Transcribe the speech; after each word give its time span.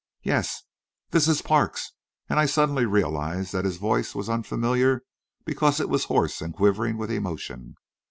"Yes." 0.23 0.63
"This 1.11 1.27
is 1.27 1.43
Parks," 1.43 1.91
and 2.27 2.39
I 2.39 2.47
suddenly 2.47 2.87
realised 2.87 3.51
that 3.53 3.65
his 3.65 3.77
voice 3.77 4.15
was 4.15 4.29
unfamiliar 4.31 5.03
because 5.45 5.79
it 5.79 5.89
was 5.89 6.05
hoarse 6.05 6.41
and 6.41 6.55
quivering 6.55 6.97
with 6.97 7.11
emotion. 7.11 7.75